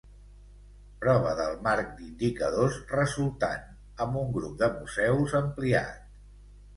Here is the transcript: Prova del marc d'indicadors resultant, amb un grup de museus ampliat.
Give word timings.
Prova 1.01 1.33
del 1.39 1.51
marc 1.67 1.91
d'indicadors 1.99 2.77
resultant, 2.93 3.67
amb 4.07 4.17
un 4.23 4.31
grup 4.39 4.57
de 4.63 4.71
museus 4.79 5.37
ampliat. 5.41 6.01